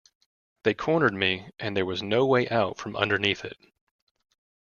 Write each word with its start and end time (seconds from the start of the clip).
They 0.63 0.73
cornered 0.73 1.13
me, 1.13 1.51
and 1.59 1.77
there 1.77 1.85
was 1.85 2.01
no 2.01 2.25
way 2.25 2.49
out 2.49 2.79
from 2.79 2.95
underneath 2.95 3.45
it. 3.45 3.55